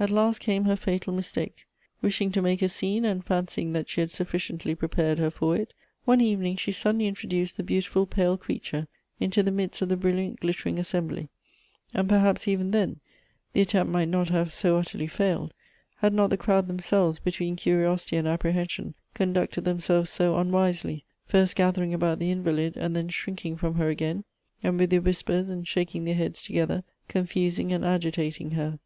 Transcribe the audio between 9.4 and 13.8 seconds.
the midst of the brilliant glittering assembly; and perhaps even then, the